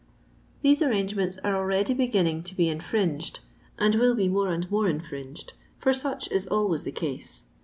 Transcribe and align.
These 0.63 0.81
arrangements 0.81 1.37
are 1.43 1.55
already 1.55 1.93
beginning 1.93 2.41
to 2.45 2.55
be 2.55 2.69
infringed, 2.69 3.41
and 3.77 3.93
will 3.93 4.15
be 4.15 4.27
more 4.27 4.51
and 4.51 4.65
more 4.71 4.89
infringed, 4.89 5.53
for 5.77 5.93
such 5.93 6.27
is 6.31 6.47
always 6.47 6.85
the 6.85 6.91
case. 6.91 7.43